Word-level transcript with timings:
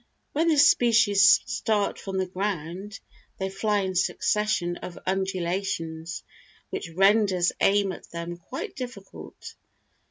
When 0.31 0.47
this 0.47 0.67
species 0.67 1.41
start 1.45 1.99
from 1.99 2.17
the 2.17 2.25
ground 2.25 2.99
they 3.37 3.51
fly 3.51 3.81
in 3.81 3.93
succession 3.93 4.77
of 4.77 4.97
undulations, 5.05 6.23
which 6.71 6.89
renders 6.95 7.51
aim 7.61 7.91
at 7.91 8.09
them 8.09 8.37
quite 8.37 8.75
difficult. 8.75 9.53